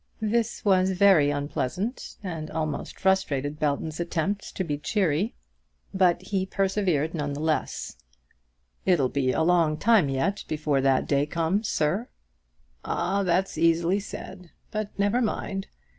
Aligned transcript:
This 0.19 0.65
was 0.65 0.93
very 0.93 1.29
unpleasant, 1.29 2.15
and 2.23 2.49
almost 2.49 2.99
frustrated 2.99 3.59
Belton's 3.59 3.99
attempts 3.99 4.51
to 4.53 4.63
be 4.63 4.79
cheery. 4.79 5.35
But 5.93 6.23
he 6.23 6.43
persevered 6.47 7.13
nevertheless. 7.13 7.97
"It'll 8.83 9.09
be 9.09 9.31
a 9.31 9.43
long 9.43 9.77
time 9.77 10.09
yet 10.09 10.43
before 10.47 10.81
that 10.81 11.07
day 11.07 11.27
comes, 11.27 11.69
sir." 11.69 12.09
"Ah; 12.83 13.21
that's 13.21 13.59
easily 13.59 13.99
said. 13.99 14.49
But 14.71 14.89
never 14.97 15.21
mind. 15.21 15.67